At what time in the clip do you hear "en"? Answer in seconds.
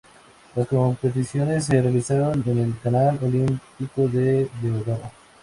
2.47-2.57